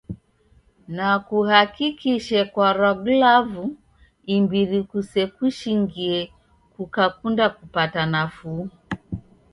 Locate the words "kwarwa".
2.53-2.91